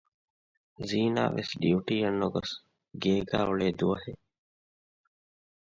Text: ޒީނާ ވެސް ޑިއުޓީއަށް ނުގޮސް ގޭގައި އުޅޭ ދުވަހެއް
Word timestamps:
ޒީނާ 0.87 1.23
ވެސް 1.35 1.51
ޑިއުޓީއަށް 1.61 2.19
ނުގޮސް 2.21 2.53
ގޭގައި 3.01 3.45
އުޅޭ 3.47 3.67
ދުވަހެއް 3.79 4.23